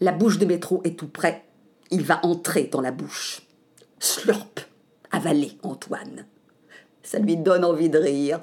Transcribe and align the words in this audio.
La 0.00 0.12
bouche 0.12 0.38
de 0.38 0.46
métro 0.46 0.80
est 0.84 0.96
tout 0.96 1.08
près. 1.08 1.44
Il 1.90 2.02
va 2.02 2.24
entrer 2.24 2.68
dans 2.70 2.80
la 2.80 2.92
bouche. 2.92 3.42
Slurp 3.98 4.68
Avaler, 5.10 5.58
Antoine. 5.64 6.26
Ça 7.02 7.18
lui 7.18 7.36
donne 7.36 7.64
envie 7.64 7.88
de 7.88 7.98
rire. 7.98 8.40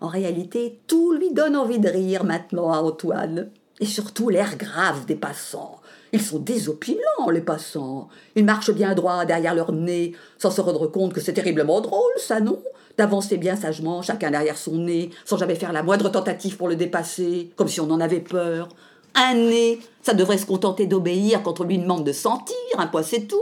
En 0.00 0.06
réalité, 0.06 0.78
tout 0.86 1.12
lui 1.12 1.32
donne 1.32 1.56
envie 1.56 1.80
de 1.80 1.88
rire 1.88 2.22
maintenant 2.24 2.72
à 2.72 2.78
Antoine. 2.78 3.50
Et 3.80 3.86
surtout 3.86 4.28
l'air 4.28 4.56
grave 4.56 5.04
des 5.06 5.16
passants. 5.16 5.80
Ils 6.12 6.22
sont 6.22 6.38
désopilants, 6.38 7.30
les 7.32 7.40
passants. 7.40 8.08
Ils 8.36 8.44
marchent 8.44 8.72
bien 8.72 8.94
droit 8.94 9.24
derrière 9.24 9.56
leur 9.56 9.72
nez, 9.72 10.12
sans 10.38 10.52
se 10.52 10.60
rendre 10.60 10.86
compte 10.86 11.12
que 11.12 11.20
c'est 11.20 11.32
terriblement 11.32 11.80
drôle, 11.80 12.12
ça, 12.18 12.38
non? 12.38 12.62
D'avancer 12.96 13.36
bien 13.36 13.56
sagement, 13.56 14.00
chacun 14.00 14.30
derrière 14.30 14.56
son 14.56 14.76
nez, 14.76 15.10
sans 15.24 15.38
jamais 15.38 15.56
faire 15.56 15.72
la 15.72 15.82
moindre 15.82 16.08
tentative 16.08 16.56
pour 16.56 16.68
le 16.68 16.76
dépasser, 16.76 17.50
comme 17.56 17.66
si 17.66 17.80
on 17.80 17.90
en 17.90 18.00
avait 18.00 18.20
peur. 18.20 18.68
Un 19.14 19.34
nez, 19.34 19.80
ça 20.02 20.14
devrait 20.14 20.38
se 20.38 20.46
contenter 20.46 20.86
d'obéir 20.86 21.42
quand 21.42 21.60
on 21.60 21.64
lui 21.64 21.78
demande 21.78 22.04
de 22.04 22.12
sentir, 22.12 22.56
un 22.76 22.86
point 22.86 23.02
c'est 23.02 23.26
tout. 23.26 23.36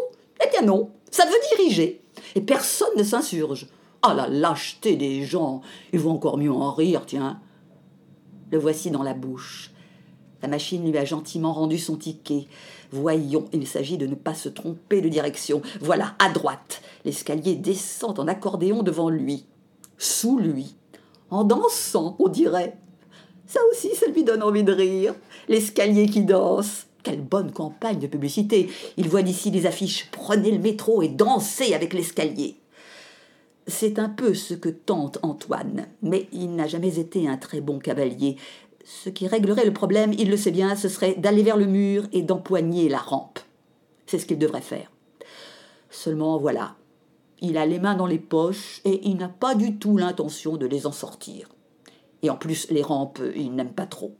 Eh 0.44 0.50
bien 0.50 0.66
non, 0.66 0.90
ça 1.10 1.24
veut 1.24 1.56
diriger. 1.56 2.02
Et 2.34 2.40
personne 2.40 2.96
ne 2.96 3.02
s'insurge. 3.02 3.68
Ah 4.02 4.14
la 4.14 4.28
lâcheté 4.28 4.96
des 4.96 5.24
gens 5.24 5.62
Il 5.92 6.00
vaut 6.00 6.10
encore 6.10 6.36
mieux 6.36 6.52
en 6.52 6.72
rire, 6.72 7.04
tiens. 7.06 7.40
Le 8.50 8.58
voici 8.58 8.90
dans 8.90 9.02
la 9.02 9.14
bouche. 9.14 9.70
La 10.42 10.48
machine 10.48 10.90
lui 10.90 10.98
a 10.98 11.04
gentiment 11.04 11.52
rendu 11.52 11.78
son 11.78 11.96
ticket. 11.96 12.48
Voyons, 12.90 13.44
il 13.52 13.66
s'agit 13.66 13.96
de 13.96 14.06
ne 14.06 14.16
pas 14.16 14.34
se 14.34 14.48
tromper 14.48 15.00
de 15.00 15.08
direction. 15.08 15.62
Voilà, 15.80 16.14
à 16.18 16.30
droite. 16.30 16.82
L'escalier 17.04 17.54
descend 17.54 18.18
en 18.18 18.26
accordéon 18.26 18.82
devant 18.82 19.08
lui. 19.08 19.46
Sous 19.98 20.38
lui. 20.38 20.74
En 21.30 21.44
dansant, 21.44 22.16
on 22.18 22.28
dirait. 22.28 22.76
Ça 23.52 23.60
aussi, 23.70 23.94
ça 23.94 24.06
lui 24.06 24.24
donne 24.24 24.42
envie 24.42 24.64
de 24.64 24.72
rire. 24.72 25.14
L'escalier 25.46 26.06
qui 26.06 26.22
danse. 26.22 26.86
Quelle 27.02 27.20
bonne 27.20 27.52
campagne 27.52 27.98
de 27.98 28.06
publicité. 28.06 28.70
Il 28.96 29.10
voit 29.10 29.20
d'ici 29.20 29.50
des 29.50 29.66
affiches 29.66 30.08
Prenez 30.10 30.52
le 30.52 30.58
métro 30.58 31.02
et 31.02 31.08
dansez 31.08 31.74
avec 31.74 31.92
l'escalier. 31.92 32.56
C'est 33.66 33.98
un 33.98 34.08
peu 34.08 34.32
ce 34.32 34.54
que 34.54 34.70
tente 34.70 35.18
Antoine, 35.22 35.86
mais 36.00 36.28
il 36.32 36.56
n'a 36.56 36.66
jamais 36.66 36.98
été 36.98 37.28
un 37.28 37.36
très 37.36 37.60
bon 37.60 37.78
cavalier. 37.78 38.36
Ce 38.86 39.10
qui 39.10 39.26
réglerait 39.26 39.66
le 39.66 39.74
problème, 39.74 40.14
il 40.16 40.30
le 40.30 40.38
sait 40.38 40.50
bien, 40.50 40.74
ce 40.74 40.88
serait 40.88 41.16
d'aller 41.16 41.42
vers 41.42 41.58
le 41.58 41.66
mur 41.66 42.04
et 42.14 42.22
d'empoigner 42.22 42.88
la 42.88 42.98
rampe. 42.98 43.38
C'est 44.06 44.18
ce 44.18 44.24
qu'il 44.24 44.38
devrait 44.38 44.62
faire. 44.62 44.90
Seulement 45.90 46.38
voilà, 46.38 46.74
il 47.42 47.58
a 47.58 47.66
les 47.66 47.78
mains 47.78 47.96
dans 47.96 48.06
les 48.06 48.18
poches 48.18 48.80
et 48.86 49.06
il 49.06 49.18
n'a 49.18 49.28
pas 49.28 49.54
du 49.54 49.76
tout 49.76 49.98
l'intention 49.98 50.56
de 50.56 50.64
les 50.64 50.86
en 50.86 50.92
sortir. 50.92 51.50
Et 52.22 52.30
en 52.30 52.36
plus, 52.36 52.70
les 52.70 52.82
rampes, 52.82 53.20
il 53.34 53.54
n'aime 53.54 53.72
pas 53.72 53.86
trop. 53.86 54.16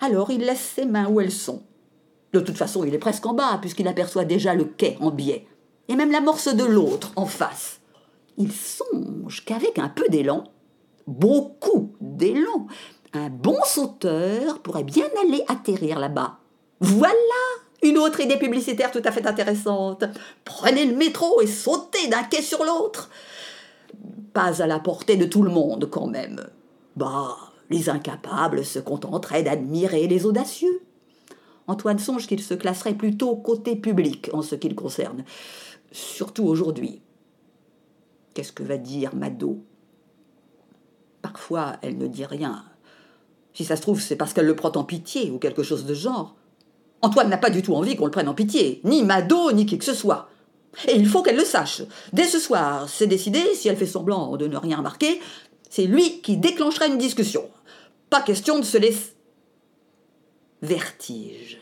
Alors 0.00 0.30
il 0.30 0.40
laisse 0.40 0.72
ses 0.76 0.86
mains 0.86 1.08
où 1.08 1.20
elles 1.20 1.32
sont. 1.32 1.62
De 2.32 2.40
toute 2.40 2.56
façon, 2.56 2.84
il 2.84 2.94
est 2.94 2.98
presque 2.98 3.26
en 3.26 3.34
bas, 3.34 3.58
puisqu'il 3.60 3.88
aperçoit 3.88 4.24
déjà 4.24 4.54
le 4.54 4.64
quai 4.64 4.96
en 5.00 5.10
biais, 5.10 5.46
et 5.88 5.96
même 5.96 6.12
l'amorce 6.12 6.54
de 6.54 6.64
l'autre 6.64 7.12
en 7.16 7.26
face 7.26 7.78
il 8.38 8.52
songe 8.52 9.44
qu'avec 9.44 9.78
un 9.78 9.88
peu 9.88 10.08
d'élan, 10.08 10.44
beaucoup 11.06 11.92
d'élan, 12.00 12.68
un 13.12 13.28
bon 13.28 13.58
sauteur 13.66 14.60
pourrait 14.60 14.84
bien 14.84 15.06
aller 15.22 15.42
atterrir 15.48 15.98
là-bas. 15.98 16.38
Voilà 16.80 17.12
une 17.82 17.98
autre 17.98 18.20
idée 18.20 18.38
publicitaire 18.38 18.92
tout 18.92 19.02
à 19.04 19.10
fait 19.10 19.26
intéressante. 19.26 20.04
Prenez 20.44 20.86
le 20.86 20.96
métro 20.96 21.40
et 21.40 21.46
sautez 21.46 22.06
d'un 22.08 22.22
quai 22.22 22.40
sur 22.40 22.64
l'autre. 22.64 23.10
Pas 24.32 24.62
à 24.62 24.66
la 24.66 24.78
portée 24.78 25.16
de 25.16 25.26
tout 25.26 25.42
le 25.42 25.50
monde 25.50 25.88
quand 25.90 26.06
même. 26.06 26.46
Bah, 26.98 27.36
les 27.70 27.90
incapables 27.90 28.64
se 28.64 28.80
contenteraient 28.80 29.44
d'admirer 29.44 30.08
les 30.08 30.26
audacieux. 30.26 30.82
Antoine 31.68 32.00
songe 32.00 32.26
qu'il 32.26 32.42
se 32.42 32.54
classerait 32.54 32.94
plutôt 32.94 33.36
côté 33.36 33.76
public 33.76 34.30
en 34.32 34.42
ce 34.42 34.56
qui 34.56 34.68
le 34.68 34.74
concerne, 34.74 35.24
surtout 35.92 36.44
aujourd'hui. 36.44 37.00
Qu'est-ce 38.34 38.50
que 38.50 38.64
va 38.64 38.78
dire 38.78 39.14
Mado? 39.14 39.62
Parfois, 41.22 41.76
elle 41.82 41.98
ne 41.98 42.08
dit 42.08 42.24
rien. 42.24 42.64
Si 43.54 43.64
ça 43.64 43.76
se 43.76 43.82
trouve, 43.82 44.00
c'est 44.00 44.16
parce 44.16 44.32
qu'elle 44.32 44.46
le 44.46 44.56
prend 44.56 44.72
en 44.72 44.82
pitié 44.82 45.30
ou 45.30 45.38
quelque 45.38 45.62
chose 45.62 45.86
de 45.86 45.94
genre. 45.94 46.34
Antoine 47.00 47.28
n'a 47.28 47.38
pas 47.38 47.50
du 47.50 47.62
tout 47.62 47.74
envie 47.76 47.94
qu'on 47.94 48.06
le 48.06 48.10
prenne 48.10 48.28
en 48.28 48.34
pitié, 48.34 48.80
ni 48.82 49.04
Mado, 49.04 49.52
ni 49.52 49.66
qui 49.66 49.78
que 49.78 49.84
ce 49.84 49.94
soit. 49.94 50.30
Et 50.88 50.96
il 50.96 51.06
faut 51.06 51.22
qu'elle 51.22 51.36
le 51.36 51.44
sache. 51.44 51.82
Dès 52.12 52.24
ce 52.24 52.40
soir, 52.40 52.88
c'est 52.88 53.06
décidé, 53.06 53.40
si 53.54 53.68
elle 53.68 53.76
fait 53.76 53.86
semblant 53.86 54.36
de 54.36 54.48
ne 54.48 54.56
rien 54.56 54.78
remarquer, 54.78 55.20
c'est 55.70 55.86
lui 55.86 56.20
qui 56.20 56.36
déclenchera 56.36 56.86
une 56.86 56.98
discussion. 56.98 57.48
Pas 58.10 58.22
question 58.22 58.58
de 58.58 58.64
se 58.64 58.78
laisser. 58.78 59.12
Vertige. 60.62 61.60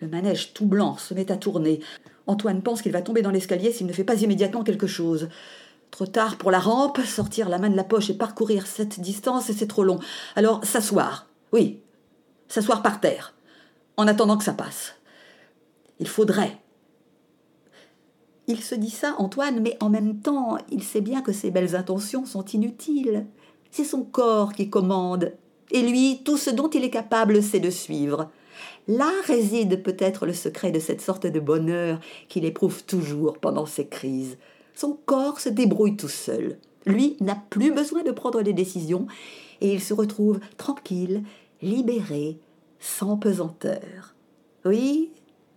Le 0.00 0.08
manège 0.08 0.52
tout 0.52 0.66
blanc 0.66 0.96
se 0.96 1.14
met 1.14 1.30
à 1.30 1.36
tourner. 1.36 1.80
Antoine 2.26 2.62
pense 2.62 2.82
qu'il 2.82 2.92
va 2.92 3.02
tomber 3.02 3.22
dans 3.22 3.30
l'escalier 3.30 3.72
s'il 3.72 3.86
ne 3.86 3.92
fait 3.92 4.04
pas 4.04 4.22
immédiatement 4.22 4.62
quelque 4.62 4.86
chose. 4.86 5.28
Trop 5.90 6.06
tard 6.06 6.36
pour 6.36 6.50
la 6.50 6.58
rampe, 6.58 7.00
sortir 7.04 7.48
la 7.48 7.58
main 7.58 7.70
de 7.70 7.76
la 7.76 7.84
poche 7.84 8.10
et 8.10 8.14
parcourir 8.14 8.66
cette 8.66 9.00
distance, 9.00 9.50
c'est 9.50 9.66
trop 9.66 9.84
long. 9.84 9.98
Alors 10.36 10.64
s'asseoir. 10.64 11.26
Oui, 11.52 11.80
s'asseoir 12.46 12.82
par 12.82 13.00
terre, 13.00 13.34
en 13.96 14.06
attendant 14.06 14.36
que 14.36 14.44
ça 14.44 14.52
passe. 14.52 14.94
Il 15.98 16.06
faudrait. 16.06 16.58
Il 18.48 18.62
se 18.62 18.74
dit 18.74 18.90
ça, 18.90 19.14
Antoine, 19.18 19.60
mais 19.60 19.76
en 19.80 19.90
même 19.90 20.20
temps, 20.20 20.56
il 20.72 20.82
sait 20.82 21.02
bien 21.02 21.20
que 21.20 21.32
ses 21.32 21.50
belles 21.50 21.76
intentions 21.76 22.24
sont 22.24 22.44
inutiles. 22.46 23.26
C'est 23.70 23.84
son 23.84 24.02
corps 24.02 24.54
qui 24.54 24.70
commande. 24.70 25.34
Et 25.70 25.82
lui, 25.82 26.22
tout 26.24 26.38
ce 26.38 26.48
dont 26.48 26.70
il 26.70 26.82
est 26.82 26.90
capable, 26.90 27.42
c'est 27.42 27.60
de 27.60 27.68
suivre. 27.68 28.30
Là 28.88 29.10
réside 29.26 29.82
peut-être 29.82 30.24
le 30.24 30.32
secret 30.32 30.70
de 30.70 30.80
cette 30.80 31.02
sorte 31.02 31.26
de 31.26 31.40
bonheur 31.40 32.00
qu'il 32.28 32.46
éprouve 32.46 32.84
toujours 32.84 33.36
pendant 33.36 33.66
ses 33.66 33.86
crises. 33.86 34.38
Son 34.74 34.98
corps 35.04 35.40
se 35.40 35.50
débrouille 35.50 35.96
tout 35.96 36.08
seul. 36.08 36.56
Lui 36.86 37.18
n'a 37.20 37.36
plus 37.50 37.70
besoin 37.70 38.02
de 38.02 38.12
prendre 38.12 38.40
des 38.40 38.54
décisions 38.54 39.06
et 39.60 39.74
il 39.74 39.82
se 39.82 39.92
retrouve 39.92 40.40
tranquille, 40.56 41.22
libéré, 41.60 42.38
sans 42.80 43.18
pesanteur. 43.18 44.14
Oui, 44.64 45.10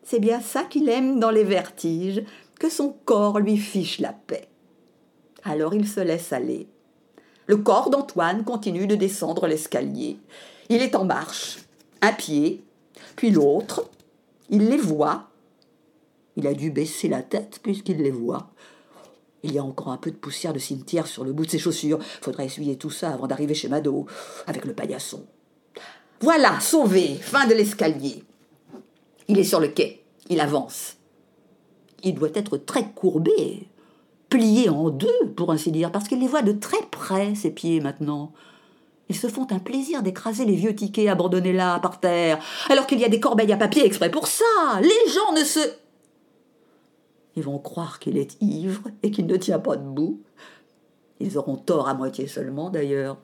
c'est 0.03 0.19
bien 0.19 0.41
ça 0.41 0.63
qu'il 0.63 0.89
aime 0.89 1.19
dans 1.19 1.31
les 1.31 1.45
vertiges, 1.45 2.23
que 2.61 2.69
son 2.69 2.95
corps 3.05 3.39
lui 3.39 3.57
fiche 3.57 3.97
la 3.97 4.13
paix. 4.13 4.47
Alors 5.43 5.73
il 5.73 5.87
se 5.87 5.99
laisse 5.99 6.31
aller. 6.31 6.67
Le 7.47 7.57
corps 7.57 7.89
d'Antoine 7.89 8.43
continue 8.43 8.85
de 8.85 8.93
descendre 8.93 9.47
l'escalier. 9.47 10.19
Il 10.69 10.83
est 10.83 10.93
en 10.93 11.03
marche, 11.03 11.57
un 12.03 12.13
pied, 12.13 12.63
puis 13.15 13.31
l'autre, 13.31 13.89
il 14.51 14.69
les 14.69 14.77
voit. 14.77 15.29
Il 16.35 16.45
a 16.45 16.53
dû 16.53 16.69
baisser 16.69 17.07
la 17.07 17.23
tête 17.23 17.61
puisqu'il 17.63 17.97
les 17.97 18.11
voit. 18.11 18.51
Il 19.41 19.53
y 19.53 19.57
a 19.57 19.63
encore 19.63 19.89
un 19.89 19.97
peu 19.97 20.11
de 20.11 20.17
poussière 20.17 20.53
de 20.53 20.59
cimetière 20.59 21.07
sur 21.07 21.23
le 21.23 21.33
bout 21.33 21.47
de 21.47 21.49
ses 21.49 21.57
chaussures. 21.57 21.97
Faudrait 22.21 22.45
essuyer 22.45 22.77
tout 22.77 22.91
ça 22.91 23.09
avant 23.09 23.25
d'arriver 23.25 23.55
chez 23.55 23.69
Mado, 23.69 24.05
avec 24.45 24.65
le 24.65 24.73
paillasson. 24.73 25.25
Voilà, 26.19 26.59
sauvé, 26.59 27.15
fin 27.15 27.47
de 27.47 27.55
l'escalier. 27.55 28.23
Il 29.27 29.39
est 29.39 29.43
sur 29.43 29.59
le 29.59 29.69
quai, 29.69 30.03
il 30.29 30.39
avance. 30.39 30.97
Il 32.03 32.15
doit 32.15 32.29
être 32.33 32.57
très 32.57 32.91
courbé, 32.91 33.67
plié 34.29 34.69
en 34.69 34.89
deux, 34.89 35.33
pour 35.35 35.51
ainsi 35.51 35.71
dire, 35.71 35.91
parce 35.91 36.07
qu'il 36.07 36.19
les 36.19 36.27
voit 36.27 36.41
de 36.41 36.53
très 36.53 36.81
près, 36.89 37.35
ses 37.35 37.51
pieds 37.51 37.79
maintenant. 37.79 38.31
Ils 39.09 39.15
se 39.15 39.27
font 39.27 39.47
un 39.51 39.59
plaisir 39.59 40.03
d'écraser 40.03 40.45
les 40.45 40.55
vieux 40.55 40.73
tickets 40.73 41.09
abandonnés 41.09 41.53
là, 41.53 41.79
par 41.79 41.99
terre, 41.99 42.39
alors 42.69 42.87
qu'il 42.87 42.99
y 42.99 43.05
a 43.05 43.09
des 43.09 43.19
corbeilles 43.19 43.51
à 43.51 43.57
papier 43.57 43.85
exprès 43.85 44.09
pour 44.09 44.27
ça. 44.27 44.45
Les 44.81 45.11
gens 45.11 45.33
ne 45.37 45.43
se... 45.43 45.59
Ils 47.35 47.43
vont 47.43 47.59
croire 47.59 47.99
qu'il 47.99 48.17
est 48.17 48.41
ivre 48.41 48.83
et 49.03 49.11
qu'il 49.11 49.25
ne 49.25 49.37
tient 49.37 49.59
pas 49.59 49.75
debout. 49.75 50.21
Ils 51.19 51.37
auront 51.37 51.57
tort 51.57 51.87
à 51.87 51.93
moitié 51.93 52.27
seulement, 52.27 52.69
d'ailleurs. 52.69 53.17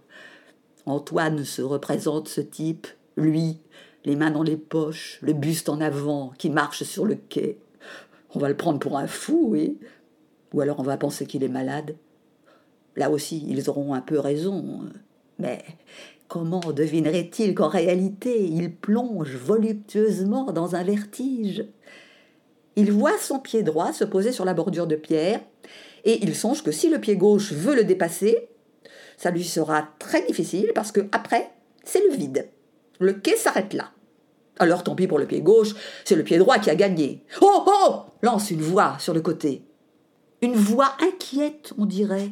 Antoine 0.85 1.43
se 1.43 1.61
représente 1.61 2.27
ce 2.27 2.41
type, 2.41 2.87
lui, 3.15 3.57
les 4.05 4.15
mains 4.15 4.31
dans 4.31 4.43
les 4.43 4.55
poches, 4.55 5.19
le 5.21 5.33
buste 5.33 5.67
en 5.67 5.81
avant, 5.81 6.31
qui 6.37 6.49
marche 6.49 6.83
sur 6.83 7.05
le 7.05 7.15
quai. 7.15 7.59
On 8.35 8.39
va 8.39 8.49
le 8.49 8.57
prendre 8.57 8.79
pour 8.79 8.97
un 8.97 9.07
fou, 9.07 9.47
oui. 9.49 9.77
Ou 10.53 10.61
alors 10.61 10.79
on 10.79 10.83
va 10.83 10.97
penser 10.97 11.25
qu'il 11.25 11.43
est 11.43 11.49
malade. 11.49 11.95
Là 12.95 13.11
aussi, 13.11 13.45
ils 13.47 13.69
auront 13.69 13.93
un 13.93 14.01
peu 14.01 14.19
raison. 14.19 14.89
Mais 15.39 15.63
comment 16.27 16.59
devinerait-il 16.59 17.53
qu'en 17.55 17.67
réalité 17.67 18.45
il 18.45 18.73
plonge 18.73 19.35
voluptueusement 19.35 20.51
dans 20.51 20.75
un 20.75 20.83
vertige? 20.83 21.65
Il 22.75 22.91
voit 22.91 23.17
son 23.17 23.39
pied 23.39 23.63
droit 23.63 23.91
se 23.91 24.03
poser 24.03 24.31
sur 24.31 24.45
la 24.45 24.53
bordure 24.53 24.87
de 24.87 24.95
pierre, 24.95 25.41
et 26.05 26.23
il 26.23 26.35
songe 26.35 26.63
que 26.63 26.71
si 26.71 26.89
le 26.89 26.99
pied 26.99 27.17
gauche 27.17 27.51
veut 27.51 27.75
le 27.75 27.83
dépasser, 27.83 28.49
ça 29.17 29.31
lui 29.31 29.43
sera 29.43 29.89
très 29.99 30.25
difficile 30.25 30.71
parce 30.75 30.91
que 30.91 31.01
après, 31.11 31.51
c'est 31.83 32.03
le 32.07 32.15
vide. 32.15 32.47
Le 32.99 33.13
quai 33.13 33.35
s'arrête 33.35 33.73
là. 33.73 33.91
Alors 34.59 34.83
tant 34.83 34.95
pis 34.95 35.07
pour 35.07 35.19
le 35.19 35.27
pied 35.27 35.41
gauche, 35.41 35.75
c'est 36.05 36.15
le 36.15 36.23
pied 36.23 36.37
droit 36.37 36.59
qui 36.59 36.69
a 36.69 36.75
gagné. 36.75 37.23
Oh 37.41 37.63
oh 37.67 37.95
lance 38.21 38.51
une 38.51 38.61
voix 38.61 38.97
sur 38.99 39.13
le 39.13 39.21
côté. 39.21 39.63
Une 40.41 40.55
voix 40.55 40.93
inquiète, 40.99 41.73
on 41.77 41.85
dirait, 41.85 42.31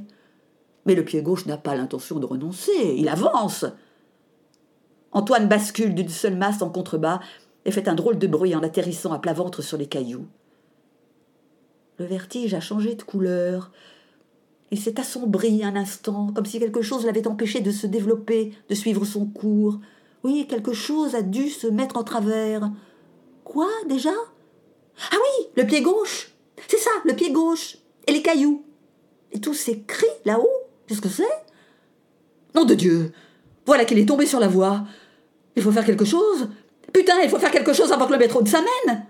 mais 0.85 0.95
le 0.95 1.03
pied 1.03 1.21
gauche 1.21 1.45
n'a 1.45 1.57
pas 1.57 1.75
l'intention 1.75 2.19
de 2.19 2.25
renoncer, 2.25 2.95
il 2.97 3.09
avance. 3.09 3.65
Antoine 5.11 5.47
bascule 5.47 5.95
d'une 5.95 6.09
seule 6.09 6.35
masse 6.35 6.61
en 6.61 6.69
contrebas 6.69 7.19
et 7.65 7.71
fait 7.71 7.87
un 7.87 7.95
drôle 7.95 8.19
de 8.19 8.27
bruit 8.27 8.55
en 8.55 8.61
atterrissant 8.61 9.11
à 9.11 9.19
plat 9.19 9.33
ventre 9.33 9.61
sur 9.61 9.77
les 9.77 9.87
cailloux. 9.87 10.27
Le 11.97 12.05
vertige 12.05 12.53
a 12.53 12.59
changé 12.59 12.95
de 12.95 13.01
couleur. 13.01 13.71
Il 14.71 14.79
s'est 14.79 14.99
assombri 14.99 15.63
un 15.63 15.75
instant, 15.75 16.31
comme 16.33 16.45
si 16.45 16.59
quelque 16.59 16.81
chose 16.81 17.05
l'avait 17.05 17.27
empêché 17.27 17.61
de 17.61 17.71
se 17.71 17.87
développer, 17.87 18.51
de 18.69 18.75
suivre 18.75 19.05
son 19.05 19.25
cours. 19.25 19.79
Oui, 20.25 20.47
quelque 20.49 20.73
chose 20.73 21.13
a 21.13 21.21
dû 21.21 21.51
se 21.51 21.67
mettre 21.67 21.97
en 21.97 22.03
travers. 22.03 22.71
Quoi, 23.43 23.69
déjà? 23.87 24.09
Ah 25.11 25.15
oui, 25.15 25.45
le 25.55 25.67
pied 25.67 25.83
gauche! 25.83 26.31
C'est 26.67 26.79
ça, 26.79 26.89
le 27.03 27.13
pied 27.13 27.31
gauche 27.31 27.77
Et 28.07 28.11
les 28.11 28.23
cailloux. 28.23 28.65
Et 29.33 29.39
tous 29.39 29.53
ces 29.53 29.81
cris 29.81 30.07
là-haut 30.25 30.49
Qu'est-ce 30.87 31.01
que 31.01 31.09
c'est? 31.09 31.23
Nom 32.55 32.65
de 32.65 32.73
Dieu! 32.73 33.11
Voilà 33.67 33.85
qu'il 33.85 33.99
est 33.99 34.07
tombé 34.07 34.25
sur 34.25 34.39
la 34.39 34.47
voie. 34.47 34.85
Il 35.55 35.61
faut 35.61 35.71
faire 35.71 35.85
quelque 35.85 36.05
chose. 36.05 36.49
Putain, 36.91 37.21
il 37.21 37.29
faut 37.29 37.37
faire 37.37 37.51
quelque 37.51 37.73
chose 37.73 37.91
avant 37.91 38.07
que 38.07 38.13
le 38.13 38.17
métro 38.17 38.41
ne 38.41 38.47
s'amène 38.47 39.05